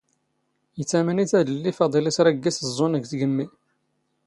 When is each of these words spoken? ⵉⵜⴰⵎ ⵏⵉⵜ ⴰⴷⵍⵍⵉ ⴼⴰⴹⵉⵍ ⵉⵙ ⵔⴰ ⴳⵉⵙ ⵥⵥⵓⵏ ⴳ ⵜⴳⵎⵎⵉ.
ⵉⵜⴰⵎ 0.81 1.07
ⵏⵉⵜ 1.13 1.31
ⴰⴷⵍⵍⵉ 1.39 1.71
ⴼⴰⴹⵉⵍ 1.91 2.07
ⵉⵙ 2.09 2.17
ⵔⴰ 2.23 2.31
ⴳⵉⵙ 2.35 2.57
ⵥⵥⵓⵏ 2.67 2.91
ⴳ 3.01 3.05
ⵜⴳⵎⵎⵉ. 3.09 3.47